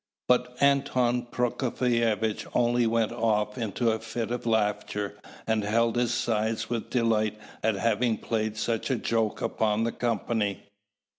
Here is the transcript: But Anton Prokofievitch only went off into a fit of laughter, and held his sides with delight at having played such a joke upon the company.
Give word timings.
But 0.27 0.57
Anton 0.61 1.27
Prokofievitch 1.31 2.47
only 2.55 2.87
went 2.87 3.11
off 3.11 3.55
into 3.55 3.91
a 3.91 3.99
fit 3.99 4.31
of 4.31 4.47
laughter, 4.47 5.15
and 5.45 5.63
held 5.63 5.95
his 5.95 6.11
sides 6.11 6.71
with 6.71 6.89
delight 6.89 7.37
at 7.61 7.75
having 7.75 8.17
played 8.17 8.57
such 8.57 8.89
a 8.89 8.95
joke 8.95 9.43
upon 9.43 9.83
the 9.83 9.91
company. 9.91 10.63